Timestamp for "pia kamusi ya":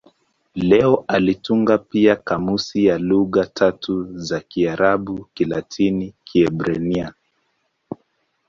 1.77-2.97